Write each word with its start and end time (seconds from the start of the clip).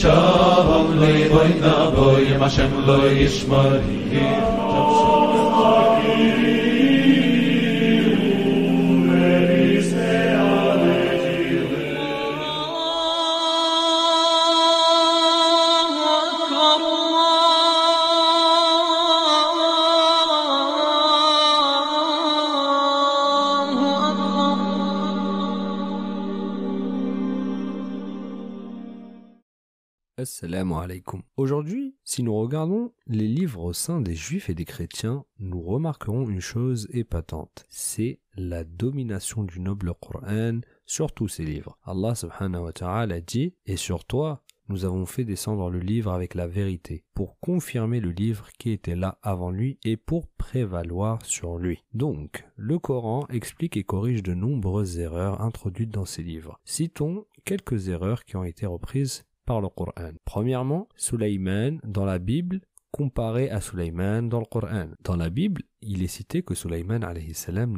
Shalom 0.00 1.00
lei 1.00 1.28
boy 1.28 1.50
na 1.60 1.90
boy 1.90 2.38
ma 2.38 2.48
shem 2.48 2.72
lo 2.86 3.00
yishmar 3.20 3.82
Shalom 4.78 6.69
Assalamu 30.20 30.74
alaikum. 30.74 31.22
Aujourd'hui, 31.38 31.96
si 32.04 32.22
nous 32.22 32.36
regardons 32.36 32.92
les 33.06 33.26
livres 33.26 33.64
au 33.64 33.72
sein 33.72 34.02
des 34.02 34.14
juifs 34.14 34.50
et 34.50 34.54
des 34.54 34.66
chrétiens, 34.66 35.24
nous 35.38 35.62
remarquerons 35.62 36.28
une 36.28 36.42
chose 36.42 36.88
épatante. 36.92 37.64
C'est 37.70 38.20
la 38.36 38.64
domination 38.64 39.44
du 39.44 39.60
noble 39.60 39.94
Coran 39.94 40.60
sur 40.84 41.12
tous 41.12 41.28
ces 41.28 41.46
livres. 41.46 41.78
Allah 41.84 42.14
subhanahu 42.14 42.64
wa 42.64 42.72
ta'ala 42.74 43.22
dit, 43.22 43.54
et 43.64 43.78
sur 43.78 44.04
toi, 44.04 44.42
nous 44.68 44.84
avons 44.84 45.06
fait 45.06 45.24
descendre 45.24 45.70
le 45.70 45.78
livre 45.78 46.12
avec 46.12 46.34
la 46.34 46.46
vérité, 46.46 47.02
pour 47.14 47.40
confirmer 47.40 47.98
le 48.00 48.10
livre 48.10 48.48
qui 48.58 48.72
était 48.72 48.96
là 48.96 49.18
avant 49.22 49.50
lui 49.50 49.78
et 49.84 49.96
pour 49.96 50.28
prévaloir 50.28 51.24
sur 51.24 51.56
lui. 51.56 51.82
Donc, 51.94 52.46
le 52.56 52.78
Coran 52.78 53.26
explique 53.30 53.78
et 53.78 53.84
corrige 53.84 54.22
de 54.22 54.34
nombreuses 54.34 54.98
erreurs 54.98 55.40
introduites 55.40 55.90
dans 55.90 56.04
ces 56.04 56.22
livres. 56.22 56.60
Citons 56.66 57.24
quelques 57.46 57.88
erreurs 57.88 58.26
qui 58.26 58.36
ont 58.36 58.44
été 58.44 58.66
reprises 58.66 59.24
le 59.48 59.68
Coran. 59.68 60.12
Premièrement, 60.24 60.88
Sulaiman 60.94 61.80
dans 61.84 62.04
la 62.04 62.18
Bible 62.18 62.60
comparé 62.92 63.50
à 63.50 63.60
Sulaiman 63.60 64.28
dans 64.28 64.40
le 64.40 64.44
Coran. 64.44 64.90
Dans 65.02 65.16
la 65.16 65.30
Bible, 65.30 65.62
il 65.82 66.02
est 66.02 66.08
cité 66.08 66.42
que 66.42 66.54
Sulaiman 66.54 67.06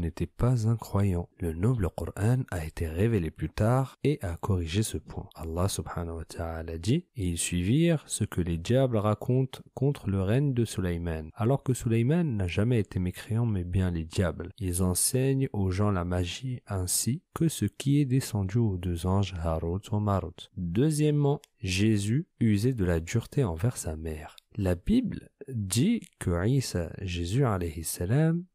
n'était 0.00 0.26
pas 0.26 0.68
un 0.68 0.76
croyant. 0.76 1.28
Le 1.38 1.52
noble 1.52 1.88
Coran 1.96 2.42
a 2.50 2.64
été 2.64 2.88
révélé 2.88 3.30
plus 3.30 3.48
tard 3.48 3.98
et 4.02 4.18
a 4.22 4.36
corrigé 4.36 4.82
ce 4.82 4.98
point. 4.98 5.28
Allah 5.34 5.68
subhanahu 5.68 6.16
wa 6.16 6.24
ta'ala 6.24 6.78
dit 6.78 7.06
Et 7.16 7.28
ils 7.28 7.38
suivirent 7.38 8.02
ce 8.06 8.24
que 8.24 8.40
les 8.40 8.58
diables 8.58 8.96
racontent 8.96 9.60
contre 9.74 10.08
le 10.08 10.20
règne 10.20 10.52
de 10.52 10.64
Sulaiman. 10.64 11.30
Alors 11.34 11.62
que 11.62 11.74
Sulaiman 11.74 12.36
n'a 12.36 12.48
jamais 12.48 12.80
été 12.80 12.98
mécréant 12.98 13.46
mais 13.46 13.64
bien 13.64 13.90
les 13.90 14.04
diables. 14.04 14.52
Ils 14.58 14.82
enseignent 14.82 15.48
aux 15.52 15.70
gens 15.70 15.90
la 15.90 16.04
magie 16.04 16.60
ainsi 16.66 17.22
que 17.34 17.48
ce 17.48 17.64
qui 17.64 18.00
est 18.00 18.04
descendu 18.04 18.58
aux 18.58 18.76
deux 18.76 19.06
anges 19.06 19.34
Harut 19.42 19.80
et 19.92 20.00
Marut. 20.00 20.50
Deuxièmement, 20.56 21.40
Jésus 21.60 22.26
usait 22.40 22.72
de 22.72 22.84
la 22.84 22.98
dureté 22.98 23.44
envers 23.44 23.76
sa 23.76 23.96
mère. 23.96 24.34
La 24.56 24.74
Bible 24.74 25.30
dit 25.48 26.00
que 26.18 26.46
Isa, 26.46 26.92
Jésus 27.00 27.44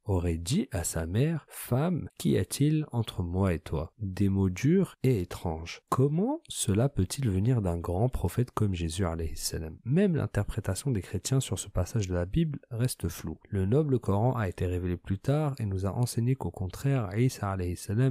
aurait 0.05 0.37
dit 0.37 0.67
à 0.71 0.83
sa 0.83 1.05
mère 1.05 1.45
Femme, 1.49 2.09
qu'y 2.17 2.37
a-t-il 2.37 2.85
entre 2.91 3.23
moi 3.23 3.53
et 3.53 3.59
toi? 3.59 3.91
Des 3.99 4.29
mots 4.29 4.49
durs 4.49 4.95
et 5.03 5.21
étranges. 5.21 5.81
Comment 5.89 6.41
cela 6.47 6.89
peut-il 6.89 7.29
venir 7.29 7.61
d'un 7.61 7.77
grand 7.77 8.09
prophète 8.09 8.51
comme 8.51 8.73
Jésus 8.73 9.05
Même 9.85 10.15
l'interprétation 10.15 10.91
des 10.91 11.01
chrétiens 11.01 11.39
sur 11.39 11.59
ce 11.59 11.67
passage 11.67 12.07
de 12.07 12.13
la 12.13 12.25
Bible 12.25 12.59
reste 12.71 13.09
floue. 13.09 13.39
Le 13.49 13.65
noble 13.65 13.99
Coran 13.99 14.35
a 14.35 14.47
été 14.47 14.65
révélé 14.65 14.97
plus 14.97 15.19
tard 15.19 15.55
et 15.59 15.65
nous 15.65 15.85
a 15.85 15.91
enseigné 15.91 16.35
qu'au 16.35 16.51
contraire, 16.51 17.09
Isa 17.17 17.55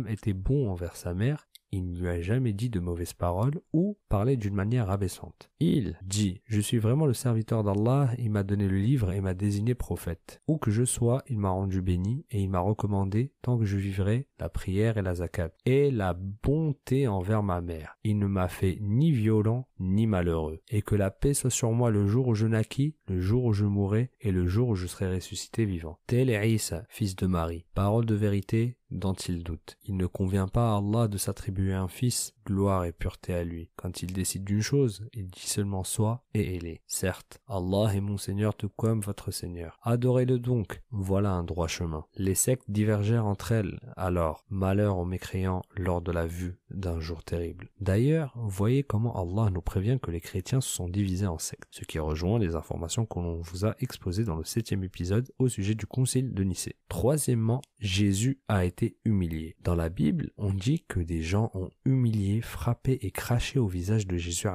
était 0.08 0.32
bon 0.32 0.70
envers 0.70 0.96
sa 0.96 1.14
mère 1.14 1.48
il 1.72 1.90
ne 1.92 1.98
lui 1.98 2.08
a 2.08 2.20
jamais 2.20 2.52
dit 2.52 2.70
de 2.70 2.80
mauvaises 2.80 3.12
paroles 3.12 3.60
ou 3.72 3.98
parlé 4.08 4.36
d'une 4.36 4.54
manière 4.54 4.90
abaissante. 4.90 5.50
Il 5.60 5.98
dit 6.02 6.40
Je 6.44 6.60
suis 6.60 6.78
vraiment 6.78 7.06
le 7.06 7.14
serviteur 7.14 7.64
d'Allah, 7.64 8.10
il 8.18 8.30
m'a 8.30 8.42
donné 8.42 8.68
le 8.68 8.78
livre 8.78 9.12
et 9.12 9.20
m'a 9.20 9.34
désigné 9.34 9.74
prophète. 9.74 10.42
Où 10.46 10.58
que 10.58 10.70
je 10.70 10.84
sois, 10.84 11.22
il 11.28 11.38
m'a 11.38 11.50
rendu 11.50 11.82
béni 11.82 12.24
et 12.30 12.42
il 12.42 12.48
m'a 12.48 12.60
recommandé, 12.60 13.32
tant 13.42 13.58
que 13.58 13.64
je 13.64 13.76
vivrai, 13.76 14.28
la 14.38 14.48
prière 14.48 14.98
et 14.98 15.02
la 15.02 15.16
zakat, 15.16 15.50
et 15.64 15.90
la 15.90 16.14
bonté 16.14 17.08
envers 17.08 17.42
ma 17.42 17.60
mère. 17.60 17.96
Il 18.04 18.18
ne 18.18 18.26
m'a 18.26 18.48
fait 18.48 18.78
ni 18.80 19.12
violent 19.12 19.68
ni 19.78 20.06
malheureux, 20.06 20.62
et 20.68 20.82
que 20.82 20.94
la 20.94 21.10
paix 21.10 21.34
soit 21.34 21.50
sur 21.50 21.72
moi 21.72 21.90
le 21.90 22.06
jour 22.06 22.28
où 22.28 22.34
je 22.34 22.46
naquis, 22.46 22.96
le 23.08 23.20
jour 23.20 23.44
où 23.44 23.52
je 23.52 23.64
mourrai 23.64 24.10
et 24.20 24.32
le 24.32 24.46
jour 24.46 24.68
où 24.68 24.74
je 24.74 24.86
serai 24.86 25.14
ressuscité 25.14 25.64
vivant. 25.64 25.98
Tel 26.06 26.30
est 26.30 26.50
Isa, 26.50 26.84
fils 26.88 27.16
de 27.16 27.26
Marie. 27.26 27.66
Parole 27.74 28.06
de 28.06 28.14
vérité, 28.14 28.75
dont 28.96 29.14
il 29.14 29.42
doute. 29.42 29.76
Il 29.84 29.96
ne 29.96 30.06
convient 30.06 30.48
pas 30.48 30.72
à 30.72 30.78
Allah 30.78 31.08
de 31.08 31.18
s'attribuer 31.18 31.74
un 31.74 31.88
fils, 31.88 32.34
gloire 32.46 32.84
et 32.84 32.92
pureté 32.92 33.34
à 33.34 33.44
lui. 33.44 33.70
Quand 33.76 34.02
il 34.02 34.12
décide 34.12 34.44
d'une 34.44 34.62
chose, 34.62 35.06
il 35.12 35.26
dit 35.26 35.46
seulement 35.46 35.84
soit 35.84 36.22
et 36.32 36.56
elle 36.56 36.66
est. 36.66 36.80
Certes, 36.86 37.40
Allah 37.48 37.94
est 37.94 38.00
mon 38.00 38.16
Seigneur 38.16 38.54
tout 38.54 38.70
comme 38.70 39.00
votre 39.00 39.30
Seigneur. 39.30 39.78
Adorez-le 39.82 40.38
donc, 40.38 40.82
voilà 40.90 41.32
un 41.32 41.44
droit 41.44 41.66
chemin. 41.66 42.04
Les 42.14 42.34
sectes 42.34 42.70
divergèrent 42.70 43.26
entre 43.26 43.52
elles, 43.52 43.80
alors 43.96 44.44
malheur 44.48 44.98
aux 44.98 45.04
mécréants 45.04 45.62
lors 45.76 46.00
de 46.00 46.12
la 46.12 46.26
vue 46.26 46.56
d'un 46.70 47.00
jour 47.00 47.24
terrible. 47.24 47.70
D'ailleurs, 47.80 48.32
voyez 48.36 48.82
comment 48.82 49.20
Allah 49.20 49.50
nous 49.50 49.60
prévient 49.60 49.98
que 50.00 50.10
les 50.10 50.20
chrétiens 50.20 50.60
se 50.60 50.70
sont 50.70 50.88
divisés 50.88 51.26
en 51.26 51.38
sectes, 51.38 51.68
ce 51.70 51.84
qui 51.84 51.98
rejoint 51.98 52.38
les 52.38 52.54
informations 52.54 53.06
que 53.06 53.18
l'on 53.18 53.40
vous 53.40 53.66
a 53.66 53.74
exposées 53.80 54.24
dans 54.24 54.36
le 54.36 54.44
septième 54.44 54.84
épisode 54.84 55.30
au 55.38 55.48
sujet 55.48 55.74
du 55.74 55.86
concile 55.86 56.32
de 56.32 56.44
Nicée. 56.44 56.76
Troisièmement, 56.88 57.62
Jésus 57.78 58.40
a 58.48 58.64
été 58.64 58.96
humilié. 59.04 59.56
Dans 59.62 59.74
la 59.74 59.88
Bible, 59.88 60.30
on 60.36 60.52
dit 60.52 60.84
que 60.86 61.00
des 61.00 61.22
gens 61.22 61.50
ont 61.54 61.70
humilié, 61.84 62.35
frappé 62.40 62.98
et 63.02 63.10
craché 63.10 63.58
au 63.58 63.66
visage 63.66 64.06
de 64.06 64.16
Jésus 64.16 64.46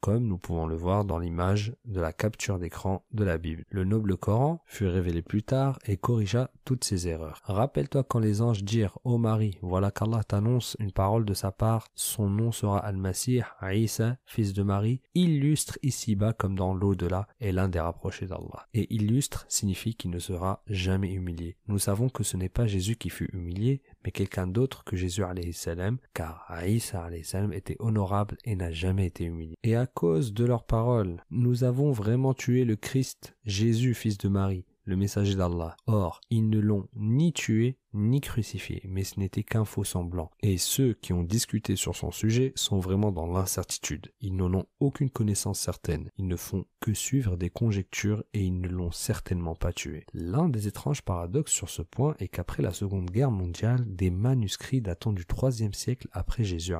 comme 0.00 0.26
nous 0.26 0.38
pouvons 0.38 0.66
le 0.66 0.74
voir 0.74 1.04
dans 1.04 1.18
l'image 1.18 1.74
de 1.84 2.00
la 2.00 2.12
capture 2.12 2.58
d'écran 2.58 3.04
de 3.12 3.24
la 3.24 3.38
Bible. 3.38 3.64
Le 3.70 3.84
noble 3.84 4.16
Coran 4.16 4.62
fut 4.66 4.86
révélé 4.86 5.22
plus 5.22 5.42
tard 5.42 5.78
et 5.86 5.96
corrigea 5.96 6.50
toutes 6.64 6.84
ces 6.84 7.08
erreurs. 7.08 7.42
Rappelle-toi 7.44 8.04
quand 8.04 8.18
les 8.18 8.42
anges 8.42 8.62
dirent 8.62 8.98
Ô 9.04 9.18
Marie, 9.18 9.58
voilà 9.62 9.90
qu'Allah 9.90 10.22
t'annonce 10.24 10.76
une 10.78 10.92
parole 10.92 11.24
de 11.24 11.34
sa 11.34 11.50
part, 11.50 11.88
son 11.94 12.28
nom 12.28 12.52
sera 12.52 12.78
Al-Masih, 12.78 13.42
Isa, 13.62 14.16
fils 14.24 14.52
de 14.52 14.62
Marie, 14.62 15.00
illustre 15.14 15.78
ici-bas 15.82 16.32
comme 16.32 16.56
dans 16.56 16.74
l'au-delà, 16.74 17.26
est 17.40 17.52
l'un 17.52 17.68
des 17.68 17.80
rapprochés 17.80 18.26
d'Allah. 18.26 18.68
Et 18.74 18.94
illustre 18.94 19.46
signifie 19.48 19.94
qu'il 19.94 20.10
ne 20.10 20.18
sera 20.18 20.62
jamais 20.66 21.12
humilié. 21.12 21.56
Nous 21.66 21.78
savons 21.78 22.08
que 22.08 22.24
ce 22.24 22.36
n'est 22.36 22.48
pas 22.48 22.66
Jésus 22.66 22.96
qui 22.96 23.10
fut 23.10 23.30
humilié, 23.32 23.82
mais 24.04 24.10
quelqu'un 24.10 24.46
d'autre 24.46 24.84
que 24.84 24.96
Jésus 24.96 25.22
salam, 25.52 25.98
car 26.14 26.44
Aïssa 26.48 27.08
salam 27.22 27.52
était 27.52 27.76
honorable 27.78 28.36
et 28.44 28.56
n'a 28.56 28.70
jamais 28.70 29.06
été 29.06 29.24
humilié. 29.24 29.56
Et 29.62 29.76
à 29.76 29.86
cause 29.86 30.32
de 30.32 30.44
leurs 30.44 30.64
paroles, 30.64 31.22
nous 31.30 31.64
avons 31.64 31.92
vraiment 31.92 32.34
tué 32.34 32.64
le 32.64 32.76
Christ, 32.76 33.36
Jésus, 33.44 33.94
fils 33.94 34.18
de 34.18 34.28
Marie, 34.28 34.64
le 34.84 34.96
messager 34.96 35.34
d'Allah. 35.34 35.76
Or, 35.86 36.20
ils 36.30 36.48
ne 36.48 36.58
l'ont 36.58 36.88
ni 36.94 37.32
tué 37.32 37.76
ni 37.92 38.20
crucifié, 38.20 38.82
mais 38.84 39.02
ce 39.02 39.18
n'était 39.18 39.42
qu'un 39.42 39.64
faux 39.64 39.84
semblant. 39.84 40.30
Et 40.42 40.58
ceux 40.58 40.94
qui 40.94 41.12
ont 41.12 41.24
discuté 41.24 41.74
sur 41.74 41.96
son 41.96 42.12
sujet 42.12 42.52
sont 42.54 42.78
vraiment 42.78 43.10
dans 43.10 43.26
l'incertitude. 43.26 44.12
Ils 44.20 44.36
n'en 44.36 44.54
ont 44.54 44.66
aucune 44.78 45.10
connaissance 45.10 45.58
certaine. 45.58 46.10
Ils 46.16 46.28
ne 46.28 46.36
font 46.36 46.66
que 46.78 46.94
suivre 46.94 47.36
des 47.36 47.50
conjectures 47.50 48.22
et 48.32 48.44
ils 48.44 48.60
ne 48.60 48.68
l'ont 48.68 48.92
certainement 48.92 49.56
pas 49.56 49.72
tué. 49.72 50.06
L'un 50.14 50.48
des 50.48 50.68
étranges 50.68 51.02
paradoxes 51.02 51.52
sur 51.52 51.68
ce 51.68 51.82
point 51.82 52.14
est 52.20 52.28
qu'après 52.28 52.62
la 52.62 52.72
Seconde 52.72 53.10
Guerre 53.10 53.32
mondiale, 53.32 53.84
des 53.86 54.10
manuscrits 54.10 54.80
datant 54.80 55.12
du 55.12 55.24
IIIe 55.42 55.74
siècle 55.74 56.08
après 56.12 56.44
Jésus 56.44 56.74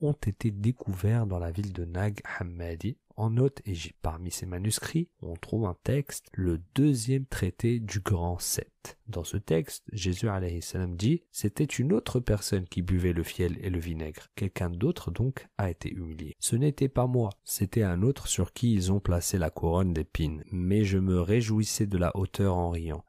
ont 0.00 0.12
été 0.12 0.50
découverts 0.50 1.26
dans 1.26 1.38
la 1.38 1.50
ville 1.50 1.72
de 1.72 1.84
Nag 1.84 2.20
Hammadi 2.38 2.96
en 3.20 3.36
Haute-Égypte. 3.36 3.98
Parmi 4.02 4.30
ces 4.30 4.46
manuscrits, 4.46 5.08
on 5.20 5.34
trouve 5.34 5.66
un 5.66 5.76
texte, 5.84 6.26
le 6.32 6.60
deuxième 6.74 7.26
traité 7.26 7.78
du 7.78 8.00
Grand 8.00 8.38
Sept. 8.38 8.98
Dans 9.08 9.24
ce 9.24 9.36
texte, 9.36 9.84
Jésus 9.92 10.28
salam 10.62 10.96
dit 10.96 11.22
C'était 11.30 11.64
une 11.64 11.92
autre 11.92 12.18
personne 12.18 12.64
qui 12.64 12.80
buvait 12.80 13.12
le 13.12 13.22
fiel 13.22 13.58
et 13.60 13.68
le 13.68 13.78
vinaigre. 13.78 14.28
Quelqu'un 14.36 14.70
d'autre 14.70 15.10
donc 15.10 15.46
a 15.58 15.70
été 15.70 15.90
humilié. 15.90 16.34
Ce 16.38 16.56
n'était 16.56 16.88
pas 16.88 17.06
moi, 17.06 17.30
c'était 17.44 17.82
un 17.82 18.02
autre 18.02 18.26
sur 18.26 18.54
qui 18.54 18.72
ils 18.72 18.90
ont 18.90 19.00
placé 19.00 19.36
la 19.36 19.50
couronne 19.50 19.92
d'épines. 19.92 20.42
Mais 20.50 20.84
je 20.84 20.98
me 20.98 21.20
réjouissais 21.20 21.86
de 21.86 21.98
la 21.98 22.16
hauteur 22.16 22.56
en 22.56 22.70
riant. 22.70 23.04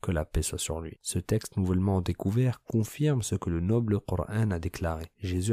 Que 0.00 0.12
la 0.12 0.24
paix 0.24 0.42
soit 0.42 0.58
sur 0.58 0.80
lui. 0.80 0.98
Ce 1.02 1.18
texte 1.18 1.56
nouvellement 1.56 2.00
découvert 2.00 2.62
confirme 2.62 3.22
ce 3.22 3.34
que 3.34 3.50
le 3.50 3.60
noble 3.60 4.00
Coran 4.00 4.50
a 4.50 4.58
déclaré. 4.58 5.06
Jésus 5.18 5.52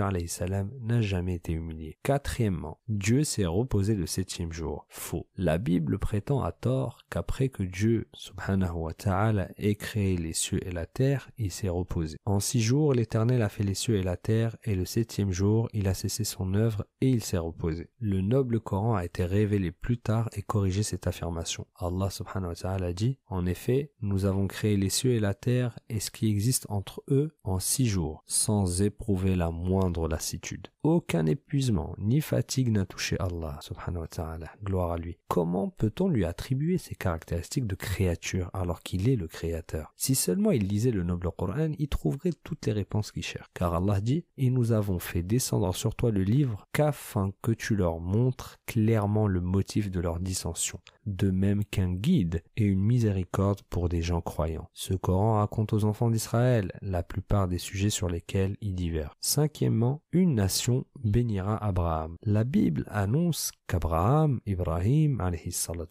n'a 0.81 1.01
jamais 1.01 1.35
été 1.35 1.53
humilié. 1.53 1.97
Quatrièmement, 2.03 2.79
Dieu 2.87 3.23
s'est 3.23 3.45
reposé 3.45 3.95
le 3.95 4.05
septième 4.05 4.51
jour. 4.51 4.85
Faux. 4.89 5.27
La 5.35 5.57
Bible 5.57 5.99
prétend 5.99 6.43
à 6.43 6.51
tort 6.51 6.99
qu'après 7.09 7.49
que 7.49 7.63
Dieu 7.63 8.07
subhanahu 8.13 8.75
wa 8.75 8.93
ta'ala 8.93 9.49
ait 9.57 9.75
créé 9.75 10.17
les 10.17 10.33
cieux 10.33 10.65
et 10.65 10.71
la 10.71 10.85
terre, 10.85 11.29
il 11.37 11.51
s'est 11.51 11.69
reposé. 11.69 12.17
En 12.25 12.39
six 12.39 12.61
jours, 12.61 12.93
l'Éternel 12.93 13.41
a 13.41 13.49
fait 13.49 13.63
les 13.63 13.73
cieux 13.73 13.95
et 13.95 14.03
la 14.03 14.17
terre, 14.17 14.55
et 14.63 14.75
le 14.75 14.85
septième 14.85 15.31
jour, 15.31 15.69
il 15.73 15.87
a 15.87 15.93
cessé 15.93 16.23
son 16.23 16.53
œuvre 16.53 16.85
et 17.01 17.09
il 17.09 17.23
s'est 17.23 17.37
reposé. 17.37 17.89
Le 17.99 18.21
noble 18.21 18.59
Coran 18.59 18.95
a 18.95 19.05
été 19.05 19.25
révélé 19.25 19.71
plus 19.71 19.97
tard 19.97 20.29
et 20.33 20.41
corrigé 20.41 20.83
cette 20.83 21.07
affirmation. 21.07 21.67
Allah 21.75 22.09
subhanahu 22.09 22.49
wa 22.49 22.55
ta'ala 22.55 22.93
dit, 22.93 23.19
en 23.27 23.45
effet, 23.45 23.91
nous 24.01 24.25
avons 24.25 24.42
créé 24.47 24.77
les 24.77 24.89
cieux 24.89 25.13
et 25.13 25.19
la 25.19 25.33
terre 25.33 25.77
et 25.89 25.99
ce 25.99 26.11
qui 26.11 26.29
existe 26.29 26.65
entre 26.69 27.03
eux 27.09 27.37
en 27.43 27.59
six 27.59 27.87
jours, 27.87 28.23
sans 28.27 28.81
éprouver 28.81 29.35
la 29.35 29.51
moindre 29.51 30.07
lassitude. 30.07 30.72
Aucun 30.83 31.25
épuisement 31.27 31.95
ni 31.97 32.19
fatigue 32.19 32.69
n'a 32.69 32.85
touché 32.85 33.15
Allah, 33.17 33.57
subhanahu 33.61 34.01
wa 34.01 34.07
ta'ala, 34.07 34.51
gloire 34.65 34.91
à 34.91 34.97
lui. 34.97 35.17
Comment 35.29 35.69
peut-on 35.69 36.09
lui 36.09 36.25
attribuer 36.25 36.77
ces 36.77 36.93
caractéristiques 36.93 37.67
de 37.67 37.75
créature 37.75 38.49
alors 38.53 38.81
qu'il 38.81 39.07
est 39.07 39.15
le 39.15 39.29
créateur? 39.29 39.93
Si 39.95 40.13
seulement 40.13 40.51
il 40.51 40.67
lisait 40.67 40.91
le 40.91 41.03
noble 41.03 41.29
Coran, 41.37 41.71
il 41.79 41.87
trouverait 41.87 42.33
toutes 42.43 42.65
les 42.65 42.73
réponses 42.73 43.13
qu'il 43.13 43.23
cherche. 43.23 43.47
Car 43.53 43.73
Allah 43.73 44.01
dit, 44.01 44.25
et 44.37 44.49
nous 44.49 44.73
avons 44.73 44.99
fait 44.99 45.23
descendre 45.23 45.73
sur 45.73 45.95
toi 45.95 46.11
le 46.11 46.23
livre 46.23 46.67
qu'afin 46.73 47.31
que 47.41 47.53
tu 47.53 47.77
leur 47.77 48.01
montres 48.01 48.57
clairement 48.65 49.27
le 49.27 49.39
motif 49.39 49.89
de 49.89 50.01
leur 50.01 50.19
dissension 50.19 50.81
de 51.05 51.31
même 51.31 51.65
qu'un 51.65 51.91
guide 51.91 52.43
et 52.57 52.63
une 52.63 52.81
miséricorde 52.81 53.61
pour 53.69 53.89
des 53.89 54.01
gens 54.01 54.21
croyants. 54.21 54.69
Ce 54.73 54.93
Coran 54.93 55.35
raconte 55.35 55.73
aux 55.73 55.85
enfants 55.85 56.09
d'Israël 56.09 56.71
la 56.81 57.03
plupart 57.03 57.47
des 57.47 57.57
sujets 57.57 57.89
sur 57.89 58.09
lesquels 58.09 58.57
ils 58.61 58.75
divergent. 58.75 59.15
Cinquièmement, 59.19 60.01
une 60.11 60.35
nation 60.35 60.72
bénira 61.03 61.57
Abraham. 61.57 62.15
La 62.23 62.43
Bible 62.43 62.85
annonce 62.87 63.51
qu'Abraham, 63.67 64.39
Ibrahim, 64.45 65.21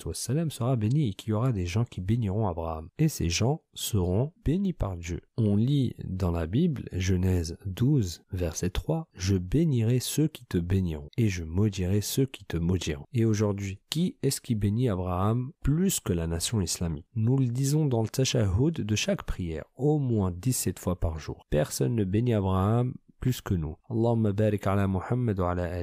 wassalam, 0.04 0.50
sera 0.50 0.76
béni 0.76 1.08
et 1.08 1.14
qu'il 1.14 1.30
y 1.30 1.32
aura 1.32 1.52
des 1.52 1.66
gens 1.66 1.84
qui 1.84 2.00
béniront 2.00 2.48
Abraham. 2.48 2.88
Et 2.98 3.08
ces 3.08 3.28
gens 3.28 3.62
seront 3.74 4.32
bénis 4.44 4.72
par 4.72 4.96
Dieu. 4.96 5.20
On 5.36 5.56
lit 5.56 5.94
dans 6.04 6.30
la 6.30 6.46
Bible, 6.46 6.84
Genèse 6.92 7.56
12, 7.66 8.22
verset 8.32 8.70
3, 8.70 9.08
Je 9.14 9.36
bénirai 9.36 10.00
ceux 10.00 10.28
qui 10.28 10.44
te 10.44 10.58
béniront 10.58 11.08
et 11.16 11.28
je 11.28 11.44
maudirai 11.44 12.00
ceux 12.00 12.26
qui 12.26 12.44
te 12.44 12.56
maudiront. 12.56 13.06
Et 13.12 13.24
aujourd'hui, 13.24 13.80
qui 13.90 14.16
est-ce 14.22 14.40
qui 14.40 14.54
bénit 14.54 14.88
Abraham 14.88 15.52
plus 15.62 16.00
que 16.00 16.12
la 16.12 16.26
nation 16.26 16.60
islamique? 16.60 17.06
Nous 17.14 17.36
le 17.36 17.46
disons 17.46 17.86
dans 17.86 18.02
le 18.02 18.08
tashahhud 18.08 18.72
de 18.72 18.96
chaque 18.96 19.24
prière, 19.24 19.64
au 19.76 19.98
moins 19.98 20.30
17 20.30 20.78
fois 20.78 20.98
par 20.98 21.18
jour. 21.18 21.46
Personne 21.50 21.94
ne 21.94 22.04
bénit 22.04 22.34
Abraham 22.34 22.94
que 23.42 23.54
nous. 23.54 23.76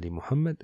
Muhammad 0.09 0.57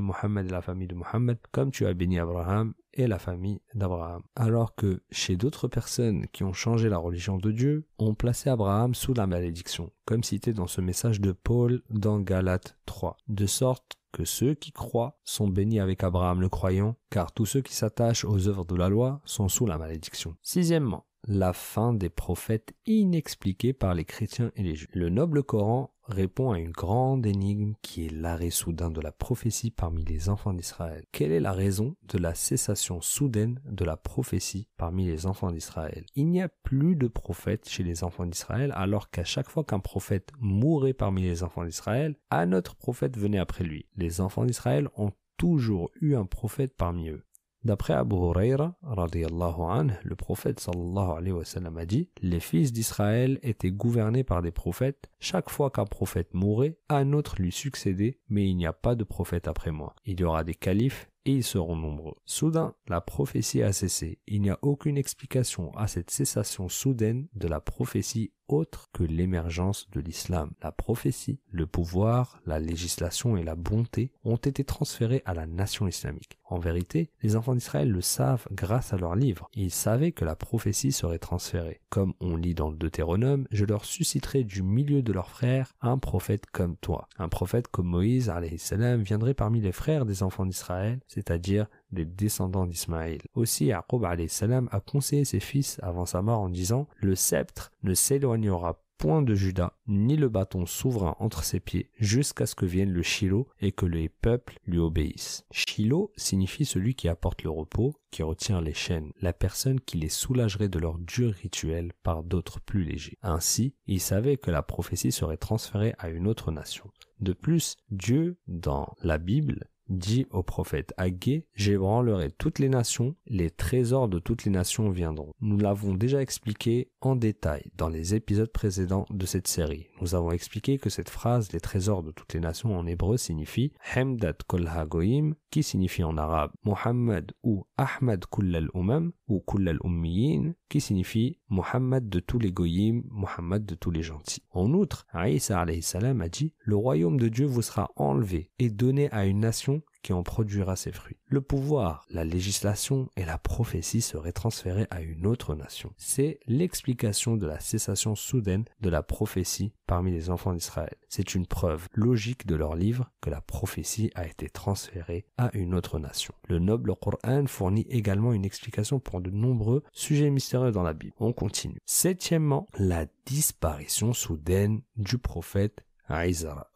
Muhammad 0.00 0.46
et 0.46 0.50
la 0.50 0.62
famille 0.62 0.86
de 0.86 0.94
Muhammad, 0.94 1.38
comme 1.50 1.72
tu 1.72 1.86
as 1.86 1.94
béni 1.94 2.18
Abraham 2.20 2.74
et 2.92 3.08
la 3.08 3.18
famille 3.18 3.60
d'Abraham. 3.74 4.22
Alors 4.36 4.76
que 4.76 5.02
chez 5.10 5.36
d'autres 5.36 5.66
personnes 5.66 6.26
qui 6.28 6.44
ont 6.44 6.52
changé 6.52 6.88
la 6.88 6.98
religion 6.98 7.36
de 7.36 7.50
Dieu, 7.50 7.88
on 7.98 8.14
plaçait 8.14 8.50
Abraham 8.50 8.94
sous 8.94 9.12
la 9.12 9.26
malédiction, 9.26 9.90
comme 10.04 10.22
cité 10.22 10.52
dans 10.52 10.68
ce 10.68 10.80
message 10.80 11.20
de 11.20 11.32
Paul 11.32 11.82
dans 11.90 12.20
Galates 12.20 12.76
3. 12.86 13.16
De 13.26 13.46
sorte 13.46 13.98
que 14.12 14.24
ceux 14.24 14.54
qui 14.54 14.70
croient 14.70 15.18
sont 15.24 15.48
bénis 15.48 15.80
avec 15.80 16.04
Abraham 16.04 16.40
le 16.40 16.48
croyant, 16.48 16.94
car 17.10 17.32
tous 17.32 17.46
ceux 17.46 17.62
qui 17.62 17.74
s'attachent 17.74 18.24
aux 18.24 18.46
œuvres 18.46 18.64
de 18.64 18.76
la 18.76 18.88
loi 18.88 19.20
sont 19.24 19.48
sous 19.48 19.66
la 19.66 19.78
malédiction. 19.78 20.36
Sixièmement, 20.40 21.04
la 21.26 21.52
fin 21.52 21.92
des 21.92 22.10
prophètes 22.10 22.74
inexpliquée 22.86 23.72
par 23.72 23.94
les 23.94 24.04
chrétiens 24.04 24.52
et 24.56 24.62
les 24.62 24.74
juifs. 24.74 24.90
Le 24.92 25.08
noble 25.08 25.42
Coran 25.42 25.90
répond 26.06 26.52
à 26.52 26.58
une 26.58 26.70
grande 26.70 27.24
énigme 27.24 27.74
qui 27.80 28.06
est 28.06 28.10
l'arrêt 28.10 28.50
soudain 28.50 28.90
de 28.90 29.00
la 29.00 29.12
prophétie 29.12 29.70
parmi 29.70 30.04
les 30.04 30.28
enfants 30.28 30.52
d'Israël. 30.52 31.04
Quelle 31.12 31.32
est 31.32 31.40
la 31.40 31.52
raison 31.52 31.96
de 32.08 32.18
la 32.18 32.34
cessation 32.34 33.00
soudaine 33.00 33.60
de 33.64 33.84
la 33.84 33.96
prophétie 33.96 34.68
parmi 34.76 35.06
les 35.06 35.26
enfants 35.26 35.50
d'Israël? 35.50 36.04
Il 36.14 36.28
n'y 36.28 36.42
a 36.42 36.48
plus 36.48 36.96
de 36.96 37.08
prophètes 37.08 37.68
chez 37.68 37.82
les 37.82 38.04
enfants 38.04 38.26
d'Israël 38.26 38.72
alors 38.74 39.10
qu'à 39.10 39.24
chaque 39.24 39.48
fois 39.48 39.64
qu'un 39.64 39.80
prophète 39.80 40.30
mourait 40.40 40.92
parmi 40.92 41.22
les 41.22 41.42
enfants 41.42 41.64
d'Israël, 41.64 42.16
un 42.30 42.52
autre 42.52 42.76
prophète 42.76 43.16
venait 43.16 43.38
après 43.38 43.64
lui. 43.64 43.86
Les 43.96 44.20
enfants 44.20 44.44
d'Israël 44.44 44.88
ont 44.96 45.12
toujours 45.36 45.90
eu 46.00 46.14
un 46.14 46.26
prophète 46.26 46.74
parmi 46.76 47.08
eux. 47.08 47.24
D'après 47.64 47.94
Abu 47.94 48.16
Huraira, 48.16 48.76
le 48.82 50.14
prophète 50.14 50.60
sallallahu 50.60 51.42
a 51.76 51.86
dit 51.86 52.10
Les 52.20 52.40
fils 52.40 52.72
d'Israël 52.72 53.38
étaient 53.42 53.70
gouvernés 53.70 54.22
par 54.22 54.42
des 54.42 54.50
prophètes. 54.50 55.10
Chaque 55.18 55.48
fois 55.48 55.70
qu'un 55.70 55.86
prophète 55.86 56.34
mourait, 56.34 56.76
un 56.90 57.14
autre 57.14 57.36
lui 57.38 57.52
succédait, 57.52 58.18
mais 58.28 58.46
il 58.46 58.56
n'y 58.56 58.66
a 58.66 58.74
pas 58.74 58.94
de 58.94 59.04
prophète 59.04 59.48
après 59.48 59.70
moi. 59.70 59.94
Il 60.04 60.20
y 60.20 60.24
aura 60.24 60.44
des 60.44 60.54
califes 60.54 61.10
et 61.24 61.32
ils 61.32 61.44
seront 61.44 61.76
nombreux. 61.76 62.16
Soudain, 62.26 62.74
la 62.86 63.00
prophétie 63.00 63.62
a 63.62 63.72
cessé. 63.72 64.18
Il 64.26 64.42
n'y 64.42 64.50
a 64.50 64.58
aucune 64.60 64.98
explication 64.98 65.74
à 65.74 65.86
cette 65.86 66.10
cessation 66.10 66.68
soudaine 66.68 67.28
de 67.34 67.48
la 67.48 67.60
prophétie 67.60 68.32
autre 68.48 68.88
que 68.92 69.02
l'émergence 69.02 69.88
de 69.90 70.00
l'islam. 70.00 70.50
La 70.62 70.72
prophétie, 70.72 71.40
le 71.50 71.66
pouvoir, 71.66 72.40
la 72.46 72.60
législation 72.60 73.36
et 73.36 73.42
la 73.42 73.54
bonté 73.54 74.12
ont 74.24 74.36
été 74.36 74.64
transférés 74.64 75.22
à 75.24 75.34
la 75.34 75.46
nation 75.46 75.86
islamique. 75.86 76.38
En 76.44 76.58
vérité, 76.58 77.10
les 77.22 77.36
enfants 77.36 77.54
d'Israël 77.54 77.90
le 77.90 78.00
savent 78.00 78.46
grâce 78.52 78.92
à 78.92 78.96
leurs 78.96 79.16
livres. 79.16 79.48
Ils 79.54 79.70
savaient 79.70 80.12
que 80.12 80.24
la 80.24 80.36
prophétie 80.36 80.92
serait 80.92 81.18
transférée. 81.18 81.80
Comme 81.88 82.14
on 82.20 82.36
lit 82.36 82.54
dans 82.54 82.70
le 82.70 82.76
Deutéronome, 82.76 83.46
je 83.50 83.64
leur 83.64 83.84
susciterai 83.84 84.44
du 84.44 84.62
milieu 84.62 85.02
de 85.02 85.12
leurs 85.12 85.30
frères 85.30 85.74
un 85.80 85.98
prophète 85.98 86.46
comme 86.52 86.76
toi. 86.76 87.08
Un 87.18 87.28
prophète 87.28 87.68
comme 87.68 87.86
Moïse, 87.86 88.30
salam, 88.58 89.02
viendrait 89.02 89.34
parmi 89.34 89.60
les 89.60 89.72
frères 89.72 90.04
des 90.04 90.22
enfants 90.22 90.46
d'Israël, 90.46 91.00
c'est-à-dire 91.08 91.66
des 91.90 92.04
descendants 92.04 92.66
d'Ismaël. 92.66 93.20
Aussi, 93.34 93.66
Yaqub 93.66 94.04
salam 94.28 94.68
a 94.72 94.80
conseillé 94.80 95.24
ses 95.24 95.40
fils 95.40 95.78
avant 95.82 96.06
sa 96.06 96.22
mort 96.22 96.40
en 96.40 96.48
disant 96.48 96.88
Le 96.96 97.14
sceptre 97.14 97.72
ne 97.82 97.94
s'éloignera 97.94 98.80
point 98.98 99.22
de 99.22 99.34
Judas, 99.34 99.74
ni 99.86 100.16
le 100.16 100.28
bâton 100.28 100.66
souverain 100.66 101.16
entre 101.18 101.44
ses 101.44 101.60
pieds, 101.60 101.90
jusqu'à 101.98 102.46
ce 102.46 102.54
que 102.54 102.66
vienne 102.66 102.90
le 102.90 103.02
Shiloh 103.02 103.48
et 103.60 103.72
que 103.72 103.86
les 103.86 104.08
peuples 104.08 104.58
lui 104.66 104.78
obéissent. 104.78 105.44
Shiloh 105.50 106.10
signifie 106.16 106.64
celui 106.64 106.94
qui 106.94 107.08
apporte 107.08 107.42
le 107.42 107.50
repos, 107.50 107.94
qui 108.10 108.22
retient 108.22 108.60
les 108.60 108.74
chaînes, 108.74 109.12
la 109.20 109.32
personne 109.32 109.80
qui 109.80 109.98
les 109.98 110.08
soulagerait 110.08 110.68
de 110.68 110.78
leur 110.78 110.98
dur 110.98 111.32
rituel 111.34 111.92
par 112.02 112.22
d'autres 112.22 112.60
plus 112.60 112.84
légers. 112.84 113.18
Ainsi, 113.22 113.74
il 113.86 114.00
savait 114.00 114.36
que 114.36 114.50
la 114.50 114.62
prophétie 114.62 115.12
serait 115.12 115.36
transférée 115.36 115.94
à 115.98 116.08
une 116.08 116.26
autre 116.26 116.50
nation. 116.50 116.90
De 117.20 117.32
plus, 117.32 117.76
Dieu, 117.90 118.38
dans 118.48 118.94
la 119.02 119.18
Bible, 119.18 119.68
dit 119.88 120.26
au 120.30 120.42
prophète 120.42 120.94
Agé, 120.96 121.46
j'ébranlerai 121.54 122.30
toutes 122.30 122.58
les 122.58 122.68
nations, 122.68 123.14
les 123.26 123.50
trésors 123.50 124.08
de 124.08 124.18
toutes 124.18 124.44
les 124.44 124.50
nations 124.50 124.90
viendront. 124.90 125.32
Nous 125.40 125.58
l'avons 125.58 125.94
déjà 125.94 126.22
expliqué 126.22 126.90
en 127.00 127.16
détail 127.16 127.70
dans 127.76 127.88
les 127.88 128.14
épisodes 128.14 128.50
précédents 128.50 129.06
de 129.10 129.26
cette 129.26 129.48
série. 129.48 129.86
Nous 130.00 130.14
avons 130.14 130.32
expliqué 130.32 130.78
que 130.78 130.90
cette 130.90 131.10
phrase, 131.10 131.52
les 131.52 131.60
trésors 131.60 132.02
de 132.02 132.10
toutes 132.10 132.34
les 132.34 132.40
nations 132.40 132.76
en 132.78 132.86
hébreu 132.86 133.16
signifie 133.16 133.72
Hamdat 133.94 134.38
kol 134.46 134.66
hagoim, 134.66 135.34
qui 135.50 135.62
signifie 135.62 136.02
en 136.02 136.16
arabe 136.16 136.50
Muhammad 136.64 137.32
ou 137.42 137.64
Ahmad 137.76 138.24
kullal 138.26 138.68
umam 138.74 139.12
ou 139.28 139.40
kullal 139.40 139.78
ummiyin, 139.84 140.54
qui 140.68 140.80
signifie 140.80 141.38
Muhammad 141.48 142.08
de 142.08 142.20
tous 142.20 142.38
les 142.38 142.52
goyim, 142.52 143.02
Muhammad 143.10 143.64
de 143.64 143.74
tous 143.74 143.90
les 143.90 144.02
gentils. 144.02 144.42
En 144.50 144.72
outre, 144.72 145.06
Aïssa 145.12 145.60
a 145.60 146.28
dit, 146.28 146.52
le 146.58 146.76
royaume 146.76 147.18
de 147.18 147.28
Dieu 147.28 147.46
vous 147.46 147.62
sera 147.62 147.90
enlevé 147.96 148.50
et 148.58 148.70
donné 148.70 149.10
à 149.10 149.26
une 149.26 149.40
nation 149.40 149.82
qui 150.04 150.12
en 150.12 150.22
produira 150.22 150.76
ses 150.76 150.92
fruits. 150.92 151.16
Le 151.26 151.40
pouvoir, 151.40 152.06
la 152.10 152.24
législation 152.24 153.08
et 153.16 153.24
la 153.24 153.38
prophétie 153.38 154.02
seraient 154.02 154.32
transférés 154.32 154.86
à 154.90 155.00
une 155.00 155.26
autre 155.26 155.54
nation. 155.54 155.92
C'est 155.96 156.38
l'explication 156.46 157.36
de 157.36 157.46
la 157.46 157.58
cessation 157.58 158.14
soudaine 158.14 158.64
de 158.80 158.90
la 158.90 159.02
prophétie 159.02 159.72
parmi 159.86 160.12
les 160.12 160.30
enfants 160.30 160.52
d'Israël. 160.52 160.94
C'est 161.08 161.34
une 161.34 161.46
preuve 161.46 161.88
logique 161.94 162.46
de 162.46 162.54
leur 162.54 162.74
livre 162.76 163.10
que 163.20 163.30
la 163.30 163.40
prophétie 163.40 164.10
a 164.14 164.26
été 164.26 164.48
transférée 164.50 165.24
à 165.38 165.50
une 165.56 165.74
autre 165.74 165.98
nation. 165.98 166.34
Le 166.48 166.58
noble 166.58 166.94
Coran 166.94 167.46
fournit 167.46 167.86
également 167.88 168.32
une 168.32 168.44
explication 168.44 169.00
pour 169.00 169.20
de 169.22 169.30
nombreux 169.30 169.82
sujets 169.92 170.30
mystérieux 170.30 170.72
dans 170.72 170.82
la 170.82 170.92
Bible. 170.92 171.14
On 171.18 171.32
continue. 171.32 171.80
Septièmement, 171.86 172.66
la 172.78 173.06
disparition 173.24 174.12
soudaine 174.12 174.82
du 174.96 175.16
prophète 175.18 175.84